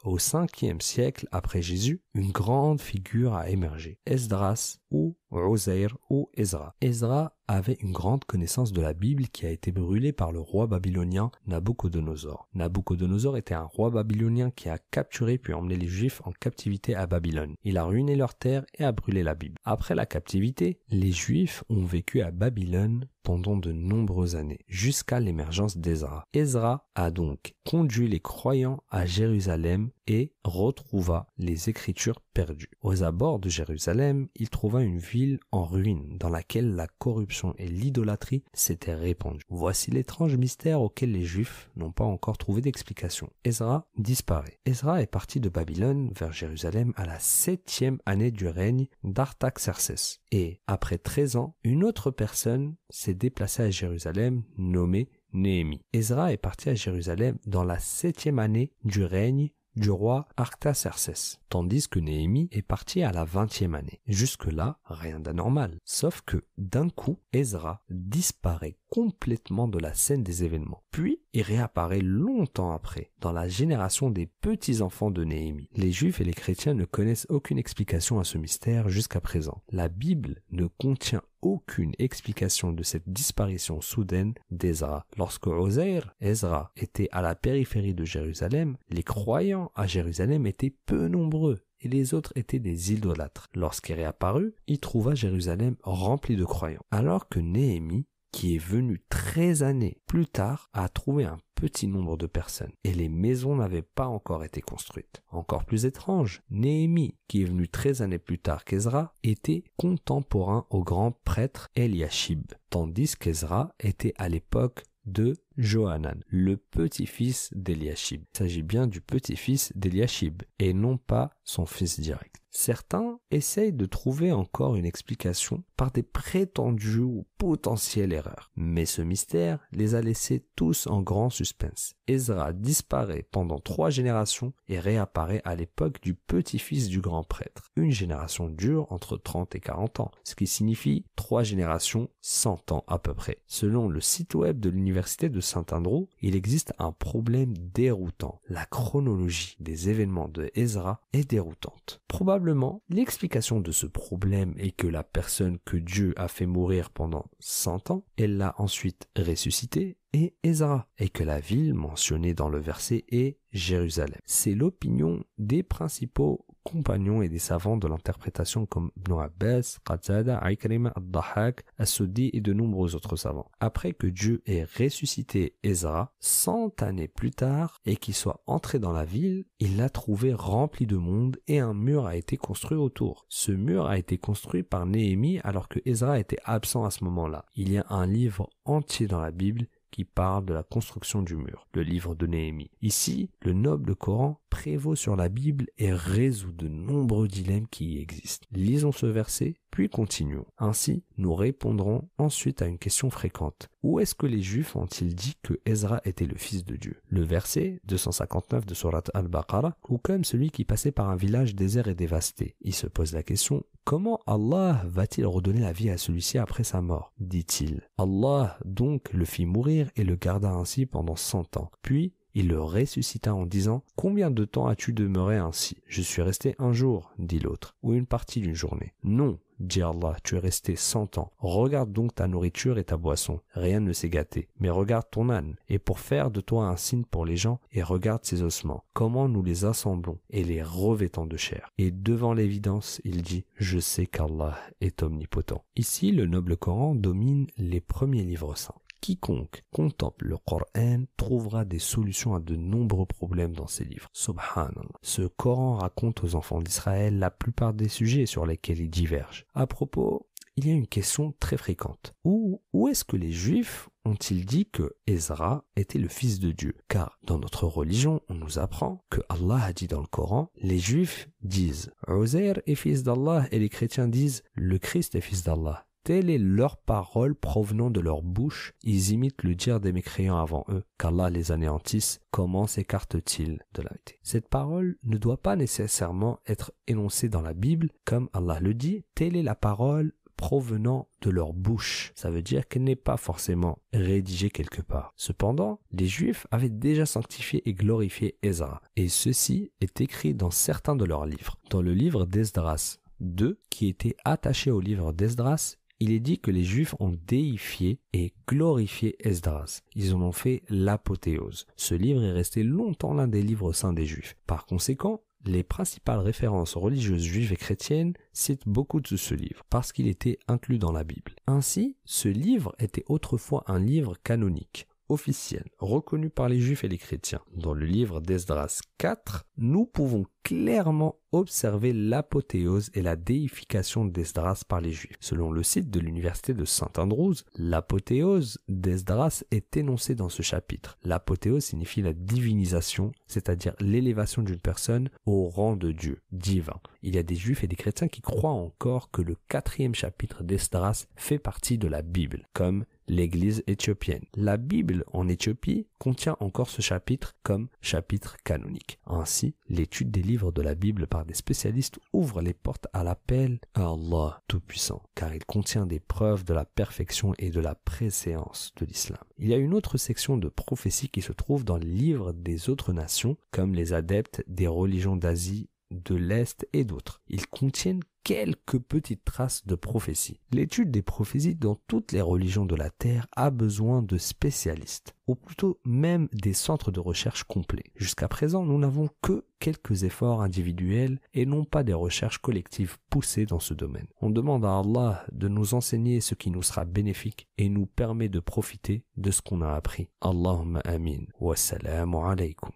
au 0.04 0.18
5e 0.18 0.80
siècle 0.80 1.28
après 1.32 1.62
Jésus, 1.62 2.00
une 2.18 2.32
grande 2.32 2.80
figure 2.80 3.34
a 3.34 3.48
émergé, 3.48 3.98
Esdras 4.04 4.78
ou 4.90 5.16
Uzair 5.30 5.96
ou 6.10 6.30
Ezra. 6.34 6.74
Ezra 6.80 7.36
avait 7.46 7.78
une 7.80 7.92
grande 7.92 8.24
connaissance 8.24 8.72
de 8.72 8.80
la 8.80 8.92
Bible 8.92 9.28
qui 9.28 9.46
a 9.46 9.50
été 9.50 9.72
brûlée 9.72 10.12
par 10.12 10.32
le 10.32 10.40
roi 10.40 10.66
babylonien 10.66 11.30
Nabucodonosor. 11.46 12.48
Nabucodonosor 12.54 13.36
était 13.36 13.54
un 13.54 13.64
roi 13.64 13.90
babylonien 13.90 14.50
qui 14.50 14.68
a 14.68 14.78
capturé 14.78 15.38
puis 15.38 15.54
emmené 15.54 15.76
les 15.76 15.86
Juifs 15.86 16.20
en 16.24 16.32
captivité 16.32 16.94
à 16.94 17.06
Babylone. 17.06 17.54
Il 17.62 17.78
a 17.78 17.84
ruiné 17.84 18.16
leur 18.16 18.34
terre 18.34 18.64
et 18.74 18.84
a 18.84 18.92
brûlé 18.92 19.22
la 19.22 19.34
Bible. 19.34 19.56
Après 19.64 19.94
la 19.94 20.06
captivité, 20.06 20.80
les 20.88 21.12
Juifs 21.12 21.64
ont 21.68 21.84
vécu 21.84 22.20
à 22.22 22.30
Babylone 22.30 23.06
pendant 23.22 23.58
de 23.58 23.72
nombreuses 23.72 24.36
années, 24.36 24.64
jusqu'à 24.68 25.20
l'émergence 25.20 25.76
d'Ezra. 25.76 26.24
Ezra 26.32 26.88
a 26.94 27.10
donc 27.10 27.54
conduit 27.66 28.08
les 28.08 28.20
croyants 28.20 28.82
à 28.88 29.04
Jérusalem 29.04 29.90
et 30.06 30.32
retrouva 30.44 31.26
les 31.36 31.68
écritures 31.68 32.07
perdues. 32.34 32.70
Aux 32.82 33.02
abords 33.02 33.38
de 33.38 33.48
Jérusalem, 33.48 34.28
il 34.34 34.50
trouva 34.50 34.82
une 34.82 34.98
ville 34.98 35.40
en 35.52 35.64
ruine 35.64 36.16
dans 36.18 36.28
laquelle 36.28 36.74
la 36.74 36.86
corruption 36.86 37.54
et 37.58 37.68
l'idolâtrie 37.68 38.44
s'étaient 38.52 38.94
répandues. 38.94 39.44
Voici 39.48 39.90
l'étrange 39.90 40.36
mystère 40.36 40.80
auquel 40.80 41.12
les 41.12 41.24
Juifs 41.24 41.70
n'ont 41.76 41.92
pas 41.92 42.04
encore 42.04 42.38
trouvé 42.38 42.60
d'explication. 42.60 43.30
Ezra 43.44 43.88
disparaît. 43.96 44.58
Ezra 44.64 45.02
est 45.02 45.06
parti 45.06 45.40
de 45.40 45.48
Babylone 45.48 46.12
vers 46.18 46.32
Jérusalem 46.32 46.92
à 46.96 47.06
la 47.06 47.18
septième 47.18 47.98
année 48.06 48.30
du 48.30 48.48
règne 48.48 48.86
d'Artaxerxès. 49.04 50.20
Et 50.30 50.60
après 50.66 50.98
13 50.98 51.36
ans, 51.36 51.56
une 51.64 51.84
autre 51.84 52.10
personne 52.10 52.76
s'est 52.90 53.14
déplacée 53.14 53.62
à 53.62 53.70
Jérusalem 53.70 54.42
nommée 54.56 55.08
Néhémie. 55.32 55.82
Ezra 55.92 56.32
est 56.32 56.38
parti 56.38 56.70
à 56.70 56.74
Jérusalem 56.74 57.38
dans 57.46 57.64
la 57.64 57.78
septième 57.78 58.38
année 58.38 58.72
du 58.84 59.04
règne 59.04 59.50
du 59.78 59.90
roi 59.90 60.26
Artaxerxès, 60.36 61.40
tandis 61.48 61.88
que 61.88 61.98
Néhémie 61.98 62.48
est 62.52 62.62
parti 62.62 63.02
à 63.02 63.12
la 63.12 63.24
vingtième 63.24 63.74
année. 63.74 64.00
Jusque-là, 64.06 64.78
rien 64.84 65.20
d'anormal. 65.20 65.78
Sauf 65.84 66.22
que, 66.22 66.44
d'un 66.56 66.88
coup, 66.88 67.18
Ezra 67.32 67.82
disparaît 67.88 68.76
complètement 68.90 69.68
de 69.68 69.78
la 69.78 69.94
scène 69.94 70.22
des 70.22 70.44
événements. 70.44 70.82
Puis, 70.90 71.20
il 71.32 71.42
réapparaît 71.42 72.00
longtemps 72.00 72.72
après, 72.72 73.10
dans 73.20 73.32
la 73.32 73.48
génération 73.48 74.10
des 74.10 74.26
petits-enfants 74.26 75.10
de 75.10 75.24
Néhémie. 75.24 75.68
Les 75.74 75.92
juifs 75.92 76.20
et 76.20 76.24
les 76.24 76.34
chrétiens 76.34 76.74
ne 76.74 76.84
connaissent 76.84 77.26
aucune 77.28 77.58
explication 77.58 78.18
à 78.18 78.24
ce 78.24 78.38
mystère 78.38 78.88
jusqu'à 78.88 79.20
présent. 79.20 79.62
La 79.70 79.88
Bible 79.88 80.42
ne 80.50 80.66
contient 80.66 81.22
aucune 81.42 81.92
explication 81.98 82.72
de 82.72 82.82
cette 82.82 83.08
disparition 83.08 83.80
soudaine 83.80 84.34
d'Ezra. 84.50 85.06
Lorsque 85.16 85.46
Ozair, 85.46 86.14
Ezra, 86.20 86.72
était 86.76 87.08
à 87.12 87.22
la 87.22 87.34
périphérie 87.34 87.94
de 87.94 88.04
Jérusalem, 88.04 88.76
les 88.90 89.02
croyants 89.02 89.70
à 89.74 89.86
Jérusalem 89.86 90.46
étaient 90.46 90.74
peu 90.86 91.08
nombreux 91.08 91.60
et 91.80 91.88
les 91.88 92.14
autres 92.14 92.32
étaient 92.34 92.58
des 92.58 92.92
idolâtres. 92.92 93.48
Lorsqu'il 93.54 93.94
réapparut, 93.94 94.54
il 94.66 94.80
trouva 94.80 95.14
Jérusalem 95.14 95.76
remplie 95.82 96.36
de 96.36 96.44
croyants. 96.44 96.82
Alors 96.90 97.28
que 97.28 97.38
Néhémie 97.38 98.06
qui 98.38 98.54
est 98.54 98.64
venu 98.64 99.02
13 99.08 99.64
années 99.64 99.98
plus 100.06 100.26
tard, 100.26 100.70
a 100.72 100.88
trouvé 100.88 101.24
un 101.24 101.38
petit 101.56 101.88
nombre 101.88 102.16
de 102.16 102.28
personnes 102.28 102.70
et 102.84 102.94
les 102.94 103.08
maisons 103.08 103.56
n'avaient 103.56 103.82
pas 103.82 104.06
encore 104.06 104.44
été 104.44 104.60
construites. 104.60 105.24
Encore 105.32 105.64
plus 105.64 105.86
étrange, 105.86 106.40
Néhémie, 106.48 107.16
qui 107.26 107.42
est 107.42 107.46
venu 107.46 107.66
13 107.66 108.00
années 108.00 108.20
plus 108.20 108.38
tard 108.38 108.64
qu'Ezra, 108.64 109.12
était 109.24 109.64
contemporain 109.76 110.66
au 110.70 110.84
grand 110.84 111.10
prêtre 111.24 111.68
Eliashib, 111.74 112.44
tandis 112.70 113.16
qu'Ezra 113.16 113.74
était 113.80 114.14
à 114.18 114.28
l'époque 114.28 114.84
de 115.04 115.34
Johanan, 115.58 116.22
le 116.28 116.56
petit-fils 116.56 117.50
d'Eliashib. 117.52 118.22
Il 118.32 118.38
s'agit 118.38 118.62
bien 118.62 118.86
du 118.86 119.00
petit-fils 119.00 119.72
d'Eliashib 119.74 120.42
et 120.60 120.72
non 120.72 120.96
pas 120.96 121.30
son 121.42 121.66
fils 121.66 121.98
direct. 121.98 122.36
Certains 122.50 123.20
essayent 123.30 123.74
de 123.74 123.84
trouver 123.84 124.32
encore 124.32 124.74
une 124.74 124.86
explication 124.86 125.62
par 125.76 125.90
des 125.90 126.02
prétendues 126.02 127.00
ou 127.00 127.26
potentielles 127.36 128.12
erreurs. 128.12 128.50
Mais 128.56 128.86
ce 128.86 129.02
mystère 129.02 129.60
les 129.70 129.94
a 129.94 130.00
laissés 130.00 130.46
tous 130.56 130.86
en 130.86 131.02
grand 131.02 131.30
suspense. 131.30 131.94
Ezra 132.06 132.52
disparaît 132.52 133.28
pendant 133.30 133.58
trois 133.58 133.90
générations 133.90 134.54
et 134.66 134.80
réapparaît 134.80 135.42
à 135.44 135.54
l'époque 135.54 136.00
du 136.00 136.14
petit-fils 136.14 136.88
du 136.88 137.00
grand 137.00 137.22
prêtre. 137.22 137.70
Une 137.76 137.92
génération 137.92 138.48
dure 138.48 138.90
entre 138.90 139.18
30 139.18 139.54
et 139.54 139.60
40 139.60 140.00
ans, 140.00 140.10
ce 140.24 140.34
qui 140.34 140.46
signifie 140.46 141.04
trois 141.16 141.42
générations 141.42 142.08
100 142.22 142.72
ans 142.72 142.84
à 142.88 142.98
peu 142.98 143.14
près. 143.14 143.38
Selon 143.46 143.88
le 143.88 144.00
site 144.00 144.34
web 144.34 144.58
de 144.58 144.70
l'université 144.70 145.28
de 145.28 145.40
Saint-Andrew, 145.48 146.06
il 146.20 146.36
existe 146.36 146.74
un 146.78 146.92
problème 146.92 147.56
déroutant. 147.56 148.40
La 148.48 148.66
chronologie 148.66 149.56
des 149.60 149.88
événements 149.88 150.28
de 150.28 150.50
Ezra 150.54 151.00
est 151.12 151.30
déroutante. 151.30 152.02
Probablement, 152.06 152.82
l'explication 152.90 153.60
de 153.60 153.72
ce 153.72 153.86
problème 153.86 154.54
est 154.58 154.72
que 154.72 154.86
la 154.86 155.02
personne 155.02 155.58
que 155.64 155.76
Dieu 155.76 156.12
a 156.16 156.28
fait 156.28 156.46
mourir 156.46 156.90
pendant 156.90 157.24
100 157.40 157.90
ans, 157.90 158.04
elle 158.16 158.36
l'a 158.36 158.54
ensuite 158.58 159.08
ressuscité 159.16 159.96
et 160.12 160.34
Ezra, 160.42 160.86
et 160.98 161.08
que 161.08 161.22
la 161.22 161.40
ville 161.40 161.74
mentionnée 161.74 162.34
dans 162.34 162.48
le 162.48 162.58
verset 162.58 163.04
est 163.08 163.38
Jérusalem. 163.52 164.20
C'est 164.24 164.54
l'opinion 164.54 165.22
des 165.36 165.62
principaux 165.62 166.46
compagnons 166.68 167.22
et 167.22 167.28
des 167.28 167.38
savants 167.38 167.78
de 167.78 167.88
l'interprétation 167.88 168.66
comme 168.66 168.90
Ibn 168.98 169.20
Abbas, 169.20 169.78
Qatada, 169.86 170.40
Ikrima, 170.50 170.92
Ad-Dahak, 170.94 171.64
et 171.78 172.40
de 172.40 172.52
nombreux 172.52 172.94
autres 172.94 173.16
savants. 173.16 173.50
Après 173.60 173.94
que 173.94 174.06
Dieu 174.06 174.42
ait 174.46 174.64
ressuscité 174.64 175.56
Ezra, 175.62 176.12
cent 176.20 176.70
années 176.82 177.08
plus 177.08 177.30
tard, 177.30 177.78
et 177.86 177.96
qu'il 177.96 178.14
soit 178.14 178.42
entré 178.46 178.78
dans 178.78 178.92
la 178.92 179.04
ville, 179.04 179.44
il 179.60 179.76
l'a 179.78 179.88
trouvé 179.88 180.34
rempli 180.34 180.86
de 180.86 180.96
monde 180.96 181.38
et 181.46 181.58
un 181.58 181.74
mur 181.74 182.06
a 182.06 182.16
été 182.16 182.36
construit 182.36 182.76
autour. 182.76 183.24
Ce 183.28 183.52
mur 183.52 183.86
a 183.86 183.98
été 183.98 184.18
construit 184.18 184.62
par 184.62 184.84
Néhémie 184.84 185.40
alors 185.44 185.68
que 185.68 185.80
Ezra 185.86 186.18
était 186.18 186.40
absent 186.44 186.84
à 186.84 186.90
ce 186.90 187.04
moment-là. 187.04 187.46
Il 187.54 187.72
y 187.72 187.78
a 187.78 187.86
un 187.88 188.06
livre 188.06 188.50
entier 188.64 189.06
dans 189.06 189.20
la 189.20 189.30
Bible 189.30 189.66
qui 189.90 190.04
parle 190.04 190.44
de 190.44 190.54
la 190.54 190.62
construction 190.62 191.22
du 191.22 191.36
mur, 191.36 191.66
le 191.72 191.82
livre 191.82 192.14
de 192.14 192.26
Néhémie. 192.26 192.70
Ici, 192.82 193.30
le 193.40 193.52
noble 193.52 193.94
Coran 193.94 194.40
prévaut 194.48 194.96
sur 194.96 195.16
la 195.16 195.28
Bible 195.28 195.66
et 195.78 195.92
résout 195.92 196.52
de 196.52 196.68
nombreux 196.68 197.28
dilemmes 197.28 197.66
qui 197.68 197.94
y 197.94 198.00
existent. 198.00 198.46
Lisons 198.52 198.92
ce 198.92 199.06
verset, 199.06 199.54
puis 199.70 199.88
continuons. 199.88 200.46
Ainsi, 200.58 201.04
nous 201.16 201.34
répondrons 201.34 202.08
ensuite 202.18 202.62
à 202.62 202.66
une 202.66 202.78
question 202.78 203.10
fréquente. 203.10 203.68
Où 203.82 204.00
est-ce 204.00 204.14
que 204.14 204.26
les 204.26 204.42
Juifs 204.42 204.76
ont-ils 204.76 205.14
dit 205.14 205.36
que 205.42 205.60
Ezra 205.64 206.00
était 206.04 206.26
le 206.26 206.36
fils 206.36 206.64
de 206.64 206.76
Dieu? 206.76 207.00
Le 207.08 207.22
verset 207.22 207.80
259 207.84 208.66
de 208.66 208.74
Surat 208.74 209.04
al-Baqarah, 209.14 209.76
ou 209.88 209.98
comme 209.98 210.24
celui 210.24 210.50
qui 210.50 210.64
passait 210.64 210.92
par 210.92 211.08
un 211.08 211.16
village 211.16 211.54
désert 211.54 211.88
et 211.88 211.94
dévasté. 211.94 212.56
Il 212.60 212.74
se 212.74 212.86
pose 212.86 213.12
la 213.12 213.22
question, 213.22 213.64
comment 213.84 214.20
Allah 214.26 214.82
va-t-il 214.86 215.26
redonner 215.26 215.60
la 215.60 215.72
vie 215.72 215.90
à 215.90 215.98
celui-ci 215.98 216.38
après 216.38 216.64
sa 216.64 216.80
mort? 216.80 217.12
Dit-il. 217.20 217.82
Allah 217.98 218.58
donc 218.64 219.12
le 219.12 219.24
fit 219.24 219.46
mourir 219.46 219.90
et 219.96 220.04
le 220.04 220.16
garda 220.16 220.50
ainsi 220.50 220.86
pendant 220.86 221.16
cent 221.16 221.56
ans. 221.56 221.70
Puis 221.82 222.14
il 222.38 222.46
le 222.46 222.62
ressuscita 222.62 223.34
en 223.34 223.46
disant 223.46 223.82
Combien 223.96 224.30
de 224.30 224.44
temps 224.44 224.68
as-tu 224.68 224.92
demeuré 224.92 225.38
ainsi? 225.38 225.78
Je 225.88 226.02
suis 226.02 226.22
resté 226.22 226.54
un 226.60 226.72
jour, 226.72 227.10
dit 227.18 227.40
l'autre, 227.40 227.74
ou 227.82 227.94
une 227.94 228.06
partie 228.06 228.40
d'une 228.40 228.54
journée. 228.54 228.94
Non, 229.02 229.40
dit 229.58 229.82
Allah, 229.82 230.14
tu 230.22 230.36
es 230.36 230.38
resté 230.38 230.76
cent 230.76 231.18
ans. 231.18 231.32
Regarde 231.38 231.92
donc 231.92 232.14
ta 232.14 232.28
nourriture 232.28 232.78
et 232.78 232.84
ta 232.84 232.96
boisson. 232.96 233.40
Rien 233.54 233.80
ne 233.80 233.92
s'est 233.92 234.08
gâté. 234.08 234.46
Mais 234.60 234.70
regarde 234.70 235.06
ton 235.10 235.30
âne, 235.30 235.56
et 235.68 235.80
pour 235.80 235.98
faire 235.98 236.30
de 236.30 236.40
toi 236.40 236.68
un 236.68 236.76
signe 236.76 237.02
pour 237.02 237.26
les 237.26 237.36
gens, 237.36 237.58
et 237.72 237.82
regarde 237.82 238.24
ses 238.24 238.44
ossements. 238.44 238.84
Comment 238.92 239.28
nous 239.28 239.42
les 239.42 239.64
assemblons, 239.64 240.20
et 240.30 240.44
les 240.44 240.62
revêtons 240.62 241.26
de 241.26 241.36
chair. 241.36 241.72
Et 241.76 241.90
devant 241.90 242.34
l'évidence, 242.34 243.00
il 243.02 243.22
dit, 243.22 243.46
je 243.56 243.80
sais 243.80 244.06
qu'Allah 244.06 244.56
est 244.80 245.02
omnipotent. 245.02 245.64
Ici, 245.74 246.12
le 246.12 246.26
noble 246.26 246.56
Coran 246.56 246.94
domine 246.94 247.48
les 247.56 247.80
premiers 247.80 248.22
livres 248.22 248.56
saints. 248.56 248.76
Quiconque 249.00 249.64
contemple 249.72 250.26
le 250.26 250.36
Coran 250.38 251.04
trouvera 251.16 251.64
des 251.64 251.78
solutions 251.78 252.34
à 252.34 252.40
de 252.40 252.56
nombreux 252.56 253.06
problèmes 253.06 253.54
dans 253.54 253.66
ses 253.66 253.84
livres. 253.84 254.08
Subhanallah. 254.12 254.98
Ce 255.02 255.22
Coran 255.22 255.76
raconte 255.76 256.24
aux 256.24 256.34
enfants 256.34 256.60
d'Israël 256.60 257.18
la 257.18 257.30
plupart 257.30 257.74
des 257.74 257.88
sujets 257.88 258.26
sur 258.26 258.46
lesquels 258.46 258.80
ils 258.80 258.90
divergent. 258.90 259.46
À 259.54 259.66
propos, 259.66 260.28
il 260.58 260.66
y 260.66 260.72
a 260.72 260.74
une 260.74 260.88
question 260.88 261.32
très 261.38 261.56
fréquente. 261.56 262.14
Où, 262.24 262.60
où 262.72 262.88
est-ce 262.88 263.04
que 263.04 263.16
les 263.16 263.30
Juifs 263.30 263.88
ont-ils 264.04 264.44
dit 264.44 264.66
que 264.66 264.96
Ezra 265.06 265.64
était 265.76 266.00
le 266.00 266.08
fils 266.08 266.40
de 266.40 266.50
Dieu? 266.50 266.74
Car 266.88 267.16
dans 267.22 267.38
notre 267.38 267.68
religion, 267.68 268.22
on 268.28 268.34
nous 268.34 268.58
apprend 268.58 269.04
que 269.08 269.20
Allah 269.28 269.62
a 269.62 269.72
dit 269.72 269.86
dans 269.86 270.00
le 270.00 270.08
Coran, 270.08 270.50
les 270.56 270.80
Juifs 270.80 271.28
disent 271.42 271.92
Uzair 272.08 272.60
est 272.66 272.74
fils 272.74 273.04
d'Allah 273.04 273.46
et 273.52 273.60
les 273.60 273.68
chrétiens 273.68 274.08
disent 274.08 274.42
le 274.54 274.78
Christ 274.78 275.14
est 275.14 275.20
fils 275.20 275.44
d'Allah. 275.44 275.87
Telle 276.08 276.30
est 276.30 276.38
leur 276.38 276.78
parole 276.78 277.34
provenant 277.34 277.90
de 277.90 278.00
leur 278.00 278.22
bouche, 278.22 278.72
ils 278.82 279.10
imitent 279.10 279.42
le 279.42 279.54
dire 279.54 279.78
des 279.78 279.92
mécréants 279.92 280.38
avant 280.38 280.64
eux, 280.70 280.82
qu'Allah 280.96 281.28
les 281.28 281.52
anéantisse, 281.52 282.20
comment 282.30 282.66
s'écartent-ils 282.66 283.58
de 283.74 283.82
la 283.82 283.90
vérité? 283.90 284.18
Cette 284.22 284.48
parole 284.48 284.96
ne 285.02 285.18
doit 285.18 285.36
pas 285.36 285.54
nécessairement 285.54 286.40
être 286.46 286.72
énoncée 286.86 287.28
dans 287.28 287.42
la 287.42 287.52
Bible, 287.52 287.90
comme 288.06 288.30
Allah 288.32 288.58
le 288.58 288.72
dit, 288.72 289.04
telle 289.14 289.36
est 289.36 289.42
la 289.42 289.54
parole 289.54 290.14
provenant 290.38 291.10
de 291.20 291.28
leur 291.28 291.52
bouche. 291.52 292.12
Ça 292.14 292.30
veut 292.30 292.40
dire 292.40 292.66
qu'elle 292.68 292.84
n'est 292.84 292.96
pas 292.96 293.18
forcément 293.18 293.78
rédigée 293.92 294.48
quelque 294.48 294.80
part. 294.80 295.12
Cependant, 295.14 295.78
les 295.92 296.06
Juifs 296.06 296.46
avaient 296.50 296.70
déjà 296.70 297.04
sanctifié 297.04 297.68
et 297.68 297.74
glorifié 297.74 298.38
Ezra, 298.42 298.80
et 298.96 299.10
ceci 299.10 299.72
est 299.82 300.00
écrit 300.00 300.32
dans 300.32 300.50
certains 300.50 300.96
de 300.96 301.04
leurs 301.04 301.26
livres. 301.26 301.58
Dans 301.68 301.82
le 301.82 301.92
livre 301.92 302.24
d'Esdras 302.24 302.96
2, 303.20 303.60
qui 303.68 303.88
était 303.88 304.16
attaché 304.24 304.70
au 304.70 304.80
livre 304.80 305.12
d'Esdras, 305.12 305.76
il 306.00 306.12
est 306.12 306.20
dit 306.20 306.38
que 306.38 306.50
les 306.50 306.64
Juifs 306.64 306.94
ont 307.00 307.16
déifié 307.26 308.00
et 308.12 308.32
glorifié 308.46 309.16
Esdras. 309.26 309.82
Ils 309.94 310.14
en 310.14 310.22
ont 310.22 310.32
fait 310.32 310.62
l'apothéose. 310.68 311.66
Ce 311.76 311.94
livre 311.94 312.22
est 312.22 312.32
resté 312.32 312.62
longtemps 312.62 313.14
l'un 313.14 313.28
des 313.28 313.42
livres 313.42 313.72
saints 313.72 313.92
des 313.92 314.06
Juifs. 314.06 314.36
Par 314.46 314.66
conséquent, 314.66 315.22
les 315.44 315.62
principales 315.62 316.20
références 316.20 316.76
religieuses 316.76 317.22
juives 317.22 317.52
et 317.52 317.56
chrétiennes 317.56 318.14
citent 318.32 318.66
beaucoup 318.68 319.00
de 319.00 319.16
ce 319.16 319.34
livre, 319.34 319.64
parce 319.70 319.92
qu'il 319.92 320.08
était 320.08 320.38
inclus 320.48 320.78
dans 320.78 320.92
la 320.92 321.04
Bible. 321.04 321.34
Ainsi, 321.46 321.96
ce 322.04 322.28
livre 322.28 322.74
était 322.78 323.04
autrefois 323.08 323.64
un 323.66 323.78
livre 323.78 324.16
canonique 324.22 324.88
officiel, 325.08 325.64
reconnu 325.78 326.28
par 326.30 326.48
les 326.48 326.60
juifs 326.60 326.84
et 326.84 326.88
les 326.88 326.98
chrétiens. 326.98 327.40
Dans 327.54 327.72
le 327.72 327.86
livre 327.86 328.20
d'Esdras 328.20 328.80
4, 328.98 329.46
nous 329.56 329.86
pouvons 329.86 330.26
clairement 330.42 331.16
observer 331.32 331.92
l'apothéose 331.92 332.90
et 332.94 333.02
la 333.02 333.16
déification 333.16 334.04
d'Esdras 334.04 334.62
par 334.66 334.80
les 334.80 334.92
Juifs. 334.92 335.16
Selon 335.20 335.50
le 335.50 335.62
site 335.62 335.90
de 335.90 336.00
l'université 336.00 336.54
de 336.54 336.64
Saint 336.64 336.92
Andrews, 336.96 337.34
l'apothéose 337.56 338.58
d'Esdras 338.68 339.42
est 339.50 339.76
énoncée 339.76 340.14
dans 340.14 340.28
ce 340.28 340.42
chapitre. 340.42 340.98
L'apothéose 341.04 341.64
signifie 341.64 342.02
la 342.02 342.12
divinisation, 342.12 343.12
c'est-à-dire 343.26 343.74
l'élévation 343.80 344.42
d'une 344.42 344.60
personne 344.60 345.10
au 345.26 345.48
rang 345.48 345.76
de 345.76 345.92
Dieu, 345.92 346.20
divin. 346.32 346.80
Il 347.02 347.14
y 347.14 347.18
a 347.18 347.22
des 347.22 347.36
Juifs 347.36 347.64
et 347.64 347.68
des 347.68 347.76
chrétiens 347.76 348.08
qui 348.08 348.20
croient 348.20 348.50
encore 348.50 349.10
que 349.10 349.22
le 349.22 349.36
quatrième 349.48 349.94
chapitre 349.94 350.42
d'Esdras 350.42 351.06
fait 351.16 351.38
partie 351.38 351.78
de 351.78 351.88
la 351.88 352.02
Bible, 352.02 352.46
comme 352.52 352.84
l'Église 353.08 353.62
éthiopienne. 353.66 354.24
La 354.36 354.56
Bible 354.56 355.04
en 355.12 355.28
Éthiopie 355.28 355.86
contient 355.98 356.36
encore 356.40 356.70
ce 356.70 356.82
chapitre 356.82 357.36
comme 357.42 357.68
chapitre 357.80 358.36
canonique. 358.44 358.98
Ainsi, 359.06 359.54
l'étude 359.68 360.10
des 360.10 360.22
livres 360.22 360.52
de 360.52 360.62
la 360.62 360.74
Bible 360.74 361.06
par 361.06 361.24
des 361.24 361.34
spécialistes 361.34 361.98
ouvre 362.12 362.40
les 362.40 362.54
portes 362.54 362.86
à 362.92 363.04
l'appel 363.04 363.60
à 363.74 363.90
Allah 363.90 364.42
Tout-Puissant, 364.48 365.02
car 365.14 365.34
il 365.34 365.44
contient 365.44 365.86
des 365.86 366.00
preuves 366.00 366.44
de 366.44 366.54
la 366.54 366.64
perfection 366.64 367.34
et 367.38 367.50
de 367.50 367.60
la 367.60 367.74
préséance 367.74 368.72
de 368.76 368.86
l'islam. 368.86 369.18
Il 369.38 369.48
y 369.48 369.54
a 369.54 369.58
une 369.58 369.74
autre 369.74 369.98
section 369.98 370.36
de 370.36 370.48
prophétie 370.48 371.08
qui 371.08 371.22
se 371.22 371.32
trouve 371.32 371.64
dans 371.64 371.76
les 371.76 371.86
livres 371.86 372.32
des 372.32 372.70
autres 372.70 372.92
nations, 372.92 373.36
comme 373.50 373.74
les 373.74 373.92
adeptes 373.92 374.44
des 374.46 374.66
religions 374.66 375.16
d'Asie 375.16 375.68
de 375.90 376.14
l'Est 376.14 376.66
et 376.72 376.84
d'autres. 376.84 377.20
Ils 377.28 377.46
contiennent 377.46 378.02
quelques 378.28 378.78
petites 378.78 379.24
traces 379.24 379.66
de 379.66 379.74
prophétie. 379.74 380.38
L'étude 380.52 380.90
des 380.90 381.00
prophéties 381.00 381.54
dans 381.54 381.76
toutes 381.86 382.12
les 382.12 382.20
religions 382.20 382.66
de 382.66 382.74
la 382.76 382.90
Terre 382.90 383.26
a 383.34 383.50
besoin 383.50 384.02
de 384.02 384.18
spécialistes, 384.18 385.14
ou 385.26 385.34
plutôt 385.34 385.80
même 385.86 386.28
des 386.34 386.52
centres 386.52 386.90
de 386.90 387.00
recherche 387.00 387.44
complets. 387.44 387.90
Jusqu'à 387.96 388.28
présent, 388.28 388.66
nous 388.66 388.78
n'avons 388.78 389.08
que 389.22 389.46
quelques 389.60 390.04
efforts 390.04 390.42
individuels 390.42 391.20
et 391.32 391.46
non 391.46 391.64
pas 391.64 391.84
des 391.84 391.94
recherches 391.94 392.38
collectives 392.38 392.98
poussées 393.08 393.46
dans 393.46 393.60
ce 393.60 393.72
domaine. 393.72 394.08
On 394.20 394.28
demande 394.28 394.66
à 394.66 394.78
Allah 394.78 395.24
de 395.32 395.48
nous 395.48 395.72
enseigner 395.72 396.20
ce 396.20 396.34
qui 396.34 396.50
nous 396.50 396.62
sera 396.62 396.84
bénéfique 396.84 397.48
et 397.56 397.70
nous 397.70 397.86
permet 397.86 398.28
de 398.28 398.40
profiter 398.40 399.04
de 399.16 399.30
ce 399.30 399.40
qu'on 399.40 399.62
a 399.62 399.72
appris. 399.72 400.10
Allahumma 400.20 400.80
amin. 400.80 401.24
Wassalamu 401.40 402.18
alaikum. 402.18 402.72